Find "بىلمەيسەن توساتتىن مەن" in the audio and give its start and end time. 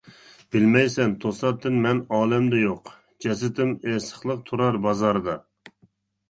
0.53-1.99